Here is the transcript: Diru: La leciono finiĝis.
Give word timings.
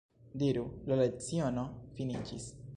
Diru: 0.43 0.63
La 0.91 0.97
leciono 1.01 1.69
finiĝis. 1.99 2.53